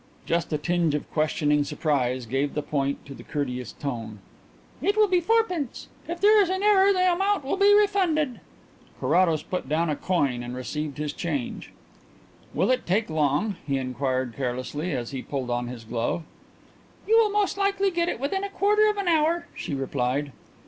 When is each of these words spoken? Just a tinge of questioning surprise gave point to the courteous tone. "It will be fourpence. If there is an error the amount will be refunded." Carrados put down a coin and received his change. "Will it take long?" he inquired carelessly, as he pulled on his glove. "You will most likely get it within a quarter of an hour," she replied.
Just 0.25 0.51
a 0.51 0.57
tinge 0.57 0.95
of 0.95 1.07
questioning 1.11 1.63
surprise 1.63 2.25
gave 2.25 2.55
point 2.71 3.05
to 3.05 3.13
the 3.13 3.21
courteous 3.21 3.71
tone. 3.73 4.17
"It 4.81 4.97
will 4.97 5.07
be 5.07 5.19
fourpence. 5.21 5.89
If 6.07 6.19
there 6.21 6.41
is 6.41 6.49
an 6.49 6.63
error 6.63 6.91
the 6.91 7.13
amount 7.13 7.45
will 7.45 7.55
be 7.55 7.71
refunded." 7.75 8.39
Carrados 8.99 9.43
put 9.43 9.69
down 9.69 9.91
a 9.91 9.95
coin 9.95 10.41
and 10.41 10.55
received 10.55 10.97
his 10.97 11.13
change. 11.13 11.71
"Will 12.51 12.71
it 12.71 12.87
take 12.87 13.11
long?" 13.11 13.57
he 13.67 13.77
inquired 13.77 14.33
carelessly, 14.35 14.91
as 14.91 15.11
he 15.11 15.21
pulled 15.21 15.51
on 15.51 15.67
his 15.67 15.83
glove. 15.83 16.23
"You 17.07 17.19
will 17.19 17.29
most 17.31 17.55
likely 17.55 17.91
get 17.91 18.09
it 18.09 18.19
within 18.19 18.43
a 18.43 18.49
quarter 18.49 18.89
of 18.89 18.97
an 18.97 19.07
hour," 19.07 19.45
she 19.53 19.75
replied. 19.75 20.31